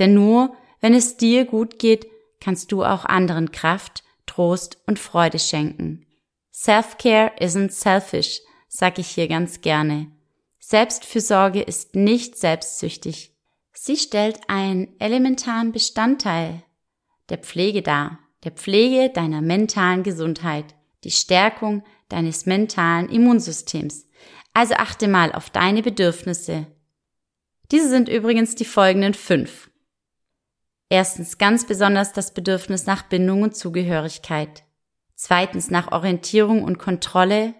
Denn 0.01 0.15
nur, 0.15 0.57
wenn 0.81 0.95
es 0.95 1.17
dir 1.17 1.45
gut 1.45 1.79
geht, 1.79 2.09
kannst 2.41 2.73
du 2.73 2.83
auch 2.83 3.05
anderen 3.05 3.53
Kraft, 3.53 4.03
Trost 4.27 4.79
und 4.89 4.99
Freude 4.99 5.39
schenken. 5.39 6.07
Self-care 6.53 7.31
isn't 7.39 7.71
selfish 7.71 8.41
sag 8.69 8.99
ich 8.99 9.09
hier 9.09 9.29
ganz 9.29 9.61
gerne. 9.61 10.11
Selbstfürsorge 10.59 11.63
ist 11.63 11.95
nicht 11.95 12.37
selbstsüchtig. 12.37 13.33
Sie 13.73 13.97
stellt 13.97 14.41
einen 14.49 14.99
elementaren 14.99 15.73
Bestandteil 15.73 16.63
der 17.29 17.39
Pflege 17.39 17.83
dar, 17.83 18.19
der 18.45 18.53
Pflege 18.53 19.11
deiner 19.13 19.41
mentalen 19.41 20.03
Gesundheit, 20.03 20.75
die 21.05 21.11
Stärkung 21.11 21.85
deines 22.09 22.47
mentalen 22.47 23.09
Immunsystems. 23.09 24.07
Also 24.53 24.75
achte 24.75 25.09
mal 25.09 25.33
auf 25.33 25.51
deine 25.51 25.83
Bedürfnisse. 25.83 26.67
Diese 27.71 27.89
sind 27.89 28.09
übrigens 28.09 28.55
die 28.55 28.65
folgenden 28.65 29.15
fünf. 29.15 29.71
Erstens 30.89 31.39
ganz 31.39 31.67
besonders 31.67 32.13
das 32.13 32.33
Bedürfnis 32.33 32.87
nach 32.87 33.03
Bindung 33.03 33.43
und 33.43 33.57
Zugehörigkeit. 33.57 34.63
Zweitens 35.17 35.71
nach 35.71 35.91
Orientierung 35.91 36.63
und 36.63 36.79
Kontrolle 36.79 37.55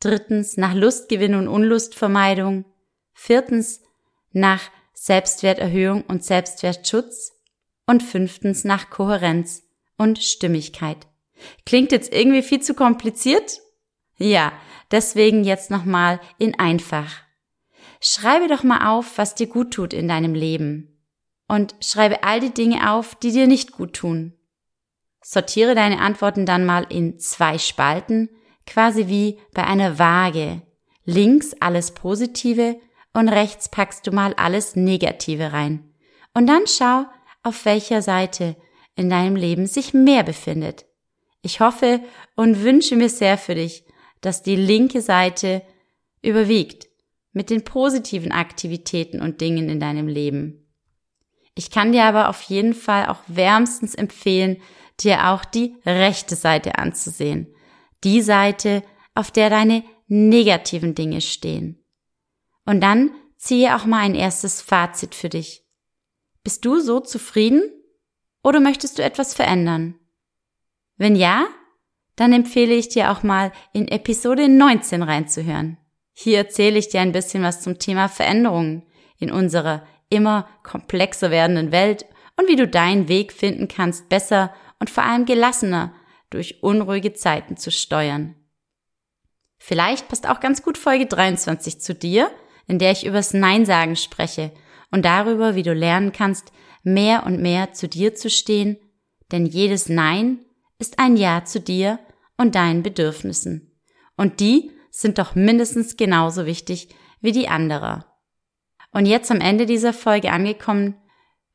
drittens 0.00 0.56
nach 0.56 0.74
Lustgewinn 0.74 1.34
und 1.34 1.48
Unlustvermeidung, 1.48 2.64
viertens 3.12 3.82
nach 4.32 4.62
Selbstwerterhöhung 4.92 6.02
und 6.02 6.24
Selbstwertschutz 6.24 7.32
und 7.86 8.02
fünftens 8.02 8.64
nach 8.64 8.90
Kohärenz 8.90 9.62
und 9.96 10.18
Stimmigkeit. 10.18 11.06
Klingt 11.64 11.92
jetzt 11.92 12.12
irgendwie 12.12 12.42
viel 12.42 12.60
zu 12.60 12.74
kompliziert? 12.74 13.60
Ja, 14.16 14.52
deswegen 14.90 15.44
jetzt 15.44 15.70
nochmal 15.70 16.20
in 16.38 16.58
einfach. 16.58 17.22
Schreibe 18.00 18.48
doch 18.48 18.62
mal 18.62 18.88
auf, 18.88 19.18
was 19.18 19.34
dir 19.34 19.46
gut 19.46 19.72
tut 19.72 19.92
in 19.92 20.08
deinem 20.08 20.34
Leben. 20.34 21.00
Und 21.48 21.74
schreibe 21.80 22.22
all 22.24 22.40
die 22.40 22.52
Dinge 22.52 22.92
auf, 22.92 23.14
die 23.14 23.32
dir 23.32 23.46
nicht 23.46 23.72
gut 23.72 23.94
tun. 23.94 24.34
Sortiere 25.22 25.74
deine 25.74 26.00
Antworten 26.00 26.46
dann 26.46 26.64
mal 26.64 26.86
in 26.90 27.18
zwei 27.18 27.58
Spalten 27.58 28.28
quasi 28.68 29.08
wie 29.08 29.38
bei 29.54 29.64
einer 29.64 29.98
Waage. 29.98 30.62
Links 31.04 31.54
alles 31.58 31.92
Positive 31.92 32.78
und 33.14 33.28
rechts 33.28 33.68
packst 33.70 34.06
du 34.06 34.12
mal 34.12 34.34
alles 34.34 34.76
Negative 34.76 35.52
rein. 35.52 35.92
Und 36.34 36.46
dann 36.46 36.66
schau, 36.66 37.06
auf 37.42 37.64
welcher 37.64 38.02
Seite 38.02 38.56
in 38.94 39.08
deinem 39.08 39.36
Leben 39.36 39.66
sich 39.66 39.94
mehr 39.94 40.22
befindet. 40.22 40.84
Ich 41.42 41.60
hoffe 41.60 42.00
und 42.36 42.62
wünsche 42.62 42.94
mir 42.94 43.08
sehr 43.08 43.38
für 43.38 43.54
dich, 43.54 43.84
dass 44.20 44.42
die 44.42 44.56
linke 44.56 45.00
Seite 45.00 45.62
überwiegt 46.20 46.88
mit 47.32 47.50
den 47.50 47.64
positiven 47.64 48.32
Aktivitäten 48.32 49.22
und 49.22 49.40
Dingen 49.40 49.68
in 49.68 49.80
deinem 49.80 50.08
Leben. 50.08 50.68
Ich 51.54 51.70
kann 51.70 51.92
dir 51.92 52.04
aber 52.04 52.28
auf 52.28 52.42
jeden 52.42 52.74
Fall 52.74 53.06
auch 53.06 53.20
wärmstens 53.28 53.94
empfehlen, 53.94 54.58
dir 55.00 55.30
auch 55.30 55.44
die 55.44 55.76
rechte 55.86 56.36
Seite 56.36 56.76
anzusehen 56.76 57.54
die 58.04 58.22
Seite, 58.22 58.82
auf 59.14 59.30
der 59.30 59.50
deine 59.50 59.84
negativen 60.06 60.94
Dinge 60.94 61.20
stehen. 61.20 61.84
Und 62.64 62.80
dann 62.80 63.10
ziehe 63.36 63.76
auch 63.76 63.84
mal 63.84 64.00
ein 64.00 64.14
erstes 64.14 64.60
Fazit 64.60 65.14
für 65.14 65.28
dich. 65.28 65.64
Bist 66.44 66.64
du 66.64 66.80
so 66.80 67.00
zufrieden 67.00 67.62
oder 68.42 68.60
möchtest 68.60 68.98
du 68.98 69.02
etwas 69.02 69.34
verändern? 69.34 69.98
Wenn 70.96 71.16
ja, 71.16 71.46
dann 72.16 72.32
empfehle 72.32 72.74
ich 72.74 72.88
dir 72.88 73.10
auch 73.10 73.22
mal 73.22 73.52
in 73.72 73.86
Episode 73.88 74.48
19 74.48 75.02
reinzuhören. 75.02 75.78
Hier 76.12 76.38
erzähle 76.38 76.78
ich 76.78 76.88
dir 76.88 77.00
ein 77.00 77.12
bisschen 77.12 77.42
was 77.42 77.60
zum 77.60 77.78
Thema 77.78 78.08
Veränderungen 78.08 78.82
in 79.18 79.30
unserer 79.30 79.86
immer 80.10 80.48
komplexer 80.62 81.30
werdenden 81.30 81.70
Welt 81.70 82.06
und 82.36 82.48
wie 82.48 82.56
du 82.56 82.66
deinen 82.66 83.08
Weg 83.08 83.32
finden 83.32 83.68
kannst, 83.68 84.08
besser 84.08 84.52
und 84.80 84.90
vor 84.90 85.04
allem 85.04 85.26
gelassener 85.26 85.92
durch 86.30 86.62
unruhige 86.62 87.14
Zeiten 87.14 87.56
zu 87.56 87.70
steuern. 87.70 88.34
Vielleicht 89.58 90.08
passt 90.08 90.28
auch 90.28 90.40
ganz 90.40 90.62
gut 90.62 90.78
Folge 90.78 91.06
23 91.06 91.80
zu 91.80 91.94
dir, 91.94 92.30
in 92.66 92.78
der 92.78 92.92
ich 92.92 93.06
übers 93.06 93.34
Nein 93.34 93.66
sagen 93.66 93.96
spreche 93.96 94.52
und 94.90 95.04
darüber, 95.04 95.54
wie 95.54 95.62
du 95.62 95.72
lernen 95.72 96.12
kannst, 96.12 96.52
mehr 96.82 97.24
und 97.26 97.40
mehr 97.40 97.72
zu 97.72 97.88
dir 97.88 98.14
zu 98.14 98.30
stehen, 98.30 98.78
denn 99.32 99.46
jedes 99.46 99.88
Nein 99.88 100.44
ist 100.78 100.98
ein 100.98 101.16
Ja 101.16 101.44
zu 101.44 101.60
dir 101.60 101.98
und 102.36 102.54
deinen 102.54 102.82
Bedürfnissen. 102.82 103.72
Und 104.16 104.40
die 104.40 104.70
sind 104.90 105.18
doch 105.18 105.34
mindestens 105.34 105.96
genauso 105.96 106.46
wichtig 106.46 106.88
wie 107.20 107.32
die 107.32 107.48
anderer. 107.48 108.06
Und 108.92 109.06
jetzt 109.06 109.30
am 109.30 109.40
Ende 109.40 109.66
dieser 109.66 109.92
Folge 109.92 110.32
angekommen, 110.32 110.94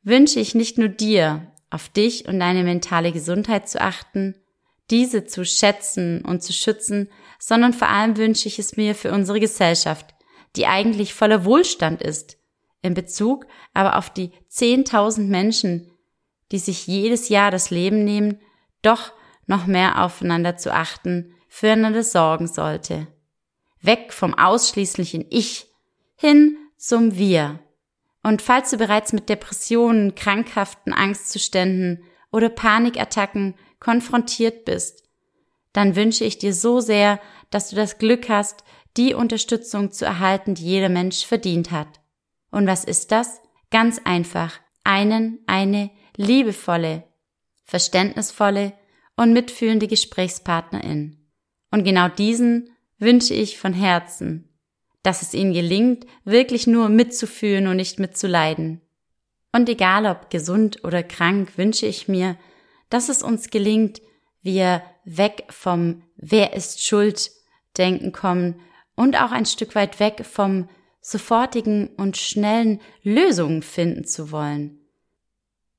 wünsche 0.03 0.39
ich 0.39 0.55
nicht 0.55 0.77
nur 0.77 0.89
dir, 0.89 1.51
auf 1.69 1.89
dich 1.89 2.27
und 2.27 2.39
deine 2.39 2.63
mentale 2.63 3.11
Gesundheit 3.11 3.67
zu 3.67 3.81
achten, 3.81 4.35
diese 4.89 5.25
zu 5.25 5.45
schätzen 5.45 6.23
und 6.23 6.43
zu 6.43 6.53
schützen, 6.53 7.09
sondern 7.39 7.73
vor 7.73 7.89
allem 7.89 8.17
wünsche 8.17 8.47
ich 8.47 8.59
es 8.59 8.77
mir 8.77 8.95
für 8.95 9.11
unsere 9.11 9.39
Gesellschaft, 9.39 10.13
die 10.55 10.67
eigentlich 10.67 11.13
voller 11.13 11.45
Wohlstand 11.45 12.01
ist, 12.01 12.37
in 12.81 12.93
Bezug 12.93 13.45
aber 13.73 13.97
auf 13.97 14.09
die 14.09 14.31
10.000 14.51 15.21
Menschen, 15.27 15.91
die 16.51 16.59
sich 16.59 16.85
jedes 16.85 17.29
Jahr 17.29 17.49
das 17.49 17.69
Leben 17.69 18.03
nehmen, 18.03 18.39
doch 18.81 19.13
noch 19.47 19.65
mehr 19.65 20.03
aufeinander 20.03 20.57
zu 20.57 20.73
achten, 20.73 21.33
füreinander 21.49 22.03
sorgen 22.03 22.47
sollte. 22.47 23.07
Weg 23.81 24.13
vom 24.13 24.33
ausschließlichen 24.33 25.25
Ich 25.29 25.67
hin 26.15 26.57
zum 26.77 27.17
Wir. 27.17 27.59
Und 28.21 28.41
falls 28.41 28.69
du 28.69 28.77
bereits 28.77 29.11
mit 29.11 29.27
Depressionen, 29.27 30.15
krankhaften 30.15 30.93
Angstzuständen 30.93 32.03
oder 32.33 32.49
Panikattacken 32.49 33.53
konfrontiert 33.79 34.65
bist, 34.65 35.03
dann 35.71 35.95
wünsche 35.95 36.25
ich 36.25 36.37
dir 36.37 36.53
so 36.53 36.81
sehr, 36.81 37.21
dass 37.49 37.69
du 37.69 37.75
das 37.75 37.99
Glück 37.99 38.27
hast, 38.27 38.63
die 38.97 39.13
Unterstützung 39.13 39.91
zu 39.91 40.05
erhalten, 40.05 40.55
die 40.55 40.65
jeder 40.65 40.89
Mensch 40.89 41.25
verdient 41.25 41.71
hat. 41.71 42.01
Und 42.51 42.67
was 42.67 42.83
ist 42.83 43.11
das? 43.11 43.39
Ganz 43.71 44.01
einfach. 44.03 44.59
Einen, 44.83 45.39
eine 45.47 45.89
liebevolle, 46.15 47.03
verständnisvolle 47.63 48.73
und 49.15 49.33
mitfühlende 49.33 49.87
Gesprächspartnerin. 49.87 51.17
Und 51.71 51.83
genau 51.83 52.07
diesen 52.07 52.69
wünsche 52.99 53.33
ich 53.33 53.57
von 53.57 53.73
Herzen, 53.73 54.49
dass 55.01 55.21
es 55.21 55.33
ihnen 55.33 55.53
gelingt, 55.53 56.05
wirklich 56.23 56.67
nur 56.67 56.89
mitzufühlen 56.89 57.67
und 57.67 57.77
nicht 57.77 57.99
mitzuleiden. 57.99 58.81
Und 59.53 59.69
egal 59.69 60.07
ob 60.07 60.29
gesund 60.29 60.83
oder 60.83 61.03
krank, 61.03 61.57
wünsche 61.57 61.85
ich 61.85 62.07
mir, 62.07 62.37
dass 62.89 63.07
es 63.07 63.23
uns 63.23 63.49
gelingt, 63.49 64.01
wir 64.41 64.83
weg 65.05 65.45
vom 65.49 66.03
Wer 66.17 66.53
ist 66.53 66.83
schuld 66.85 67.31
denken 67.77 68.11
kommen 68.11 68.59
und 68.95 69.15
auch 69.15 69.31
ein 69.31 69.45
Stück 69.45 69.75
weit 69.75 69.99
weg 69.99 70.25
vom 70.25 70.69
sofortigen 71.01 71.87
und 71.97 72.17
schnellen 72.17 72.81
Lösungen 73.03 73.61
finden 73.61 74.05
zu 74.05 74.31
wollen. 74.31 74.79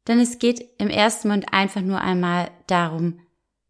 Denn 0.06 0.20
es 0.20 0.38
geht 0.38 0.64
im 0.78 0.88
ersten 0.88 1.28
Moment 1.28 1.52
einfach 1.52 1.80
nur 1.80 2.00
einmal 2.00 2.50
darum, 2.66 3.20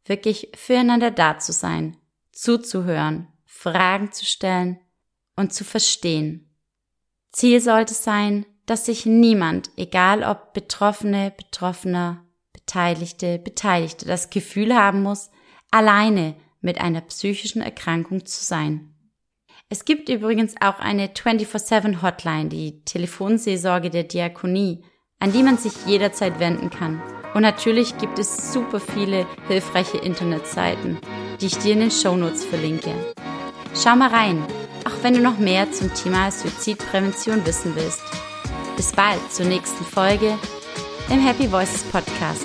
wirklich 0.05 0.51
füreinander 0.55 1.11
da 1.11 1.39
zu 1.39 1.53
sein, 1.53 1.97
zuzuhören, 2.33 3.29
Fragen 3.47 4.13
zu 4.13 4.25
stellen 4.25 4.81
und 5.37 5.53
zu 5.53 5.65
verstehen. 5.65 6.51
Ziel 7.31 7.61
sollte 7.61 7.95
sein, 7.95 8.47
dass 8.67 8.87
sich 8.87 9.07
niemand, 9.07 9.71
egal 9.77 10.23
ob 10.23 10.53
Betroffene, 10.53 11.33
Betroffener, 11.37 12.25
Beteiligte, 12.53 13.39
Beteiligte, 13.39 14.07
das 14.07 14.31
Gefühl 14.31 14.75
haben 14.75 15.03
muss, 15.03 15.31
alleine 15.71 16.35
mit 16.61 16.81
einer 16.81 17.03
psychischen 17.03 17.61
Erkrankung 17.63 18.25
zu 18.25 18.43
sein. 18.43 18.95
Es 19.69 19.85
gibt 19.85 20.09
übrigens 20.09 20.55
auch 20.61 20.79
eine 20.79 21.09
24-7 21.09 22.01
Hotline, 22.03 22.49
die 22.49 22.85
Telefonseelsorge 22.85 23.91
der 23.91 24.05
Diakonie, 24.05 24.85
an 25.19 25.33
die 25.33 25.43
man 25.43 25.59
sich 25.59 25.73
jederzeit 25.87 26.39
wenden 26.39 26.71
kann. 26.71 27.03
Und 27.35 27.43
natürlich 27.43 27.99
gibt 27.99 28.19
es 28.19 28.53
super 28.53 28.79
viele 28.79 29.27
hilfreiche 29.49 29.99
Internetseiten, 29.99 30.99
die 31.41 31.47
ich 31.47 31.59
dir 31.59 31.73
in 31.73 31.81
den 31.81 31.91
Shownotes 31.91 32.45
verlinke. 32.45 32.95
Schau 33.75 33.97
mal 33.97 34.11
rein, 34.11 34.45
auch 34.85 35.03
wenn 35.03 35.15
du 35.15 35.21
noch 35.21 35.39
mehr 35.39 35.73
zum 35.73 35.93
Thema 35.95 36.31
Suizidprävention 36.31 37.45
wissen 37.45 37.75
willst. 37.75 38.04
Bis 38.77 38.93
bald 38.93 39.33
zur 39.33 39.47
nächsten 39.47 39.85
Folge 39.85 40.37
im 41.09 41.21
Happy 41.21 41.51
Voices 41.51 41.85
Podcast, 41.85 42.45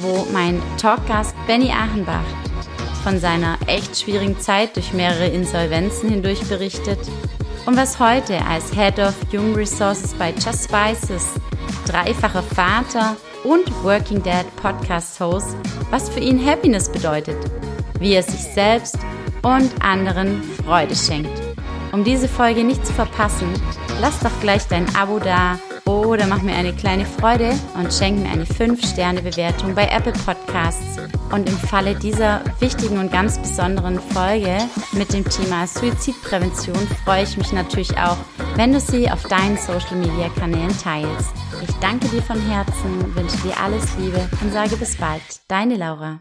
wo 0.00 0.26
mein 0.32 0.62
Talkgast 0.76 1.34
Benny 1.46 1.70
Achenbach 1.72 2.24
von 3.02 3.18
seiner 3.18 3.58
echt 3.66 3.98
schwierigen 3.98 4.38
Zeit 4.38 4.76
durch 4.76 4.92
mehrere 4.92 5.26
Insolvenzen 5.26 6.08
hindurch 6.08 6.40
berichtet 6.48 7.00
und 7.66 7.76
was 7.76 7.98
heute 7.98 8.44
als 8.46 8.72
Head 8.72 9.00
of 9.00 9.14
Human 9.32 9.54
Resources 9.54 10.14
bei 10.14 10.32
Just 10.32 10.64
Spices, 10.64 11.26
dreifacher 11.86 12.42
Vater 12.42 13.16
und 13.42 13.66
Working 13.82 14.22
Dad 14.22 14.46
Podcast 14.56 15.18
Host, 15.18 15.56
was 15.90 16.08
für 16.08 16.20
ihn 16.20 16.44
Happiness 16.44 16.90
bedeutet, 16.90 17.36
wie 17.98 18.12
er 18.12 18.22
sich 18.22 18.40
selbst 18.40 18.98
und 19.42 19.70
anderen 19.80 20.42
Freude 20.64 20.94
schenkt. 20.94 21.40
Um 21.92 22.04
diese 22.04 22.28
Folge 22.28 22.62
nicht 22.62 22.86
zu 22.86 22.92
verpassen, 22.92 23.48
lass 24.00 24.18
doch 24.20 24.40
gleich 24.40 24.66
dein 24.68 24.94
Abo 24.96 25.18
da 25.18 25.58
oder 25.84 26.26
mach 26.26 26.42
mir 26.42 26.54
eine 26.54 26.72
kleine 26.72 27.04
Freude 27.04 27.52
und 27.74 27.92
schenk 27.92 28.20
mir 28.20 28.30
eine 28.30 28.44
5-Sterne-Bewertung 28.44 29.74
bei 29.74 29.86
Apple 29.88 30.12
Podcasts. 30.24 30.98
Und 31.32 31.48
im 31.48 31.56
Falle 31.56 31.94
dieser 31.94 32.42
wichtigen 32.60 32.98
und 32.98 33.12
ganz 33.12 33.38
besonderen 33.38 34.00
Folge 34.00 34.58
mit 34.92 35.12
dem 35.12 35.24
Thema 35.24 35.66
Suizidprävention 35.66 36.88
freue 37.04 37.24
ich 37.24 37.36
mich 37.36 37.52
natürlich 37.52 37.96
auch, 37.98 38.16
wenn 38.56 38.72
du 38.72 38.80
sie 38.80 39.10
auf 39.10 39.22
deinen 39.24 39.56
Social-Media-Kanälen 39.56 40.76
teilst. 40.78 41.30
Ich 41.62 41.74
danke 41.80 42.08
dir 42.08 42.22
von 42.22 42.40
Herzen, 42.40 43.14
wünsche 43.14 43.36
dir 43.38 43.54
alles 43.62 43.96
Liebe 43.98 44.28
und 44.40 44.52
sage 44.52 44.76
bis 44.76 44.96
bald. 44.96 45.22
Deine 45.48 45.76
Laura. 45.76 46.20